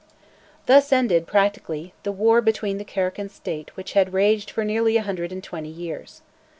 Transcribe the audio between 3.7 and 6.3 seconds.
which had raged for nearly a hundred and twenty years.